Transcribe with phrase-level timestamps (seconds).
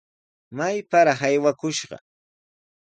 [0.57, 1.97] ¡Mayparaq aywakushqa!